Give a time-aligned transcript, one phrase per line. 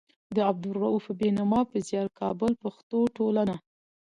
[0.35, 2.07] د عبدالروف بېنوا په زيار.
[2.19, 3.55] کابل: پښتو ټولنه